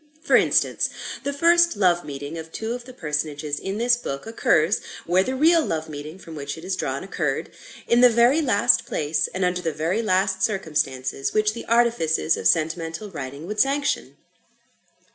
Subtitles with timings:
[0.23, 0.89] For instance,
[1.23, 5.35] the first love meeting of two of the personages in this book, occurs (where the
[5.35, 7.51] real love meeting from which it is drawn, occurred)
[7.87, 12.47] in the very last place and under the very last circumstances which the artifices of
[12.47, 14.17] sentimental writing would sanction.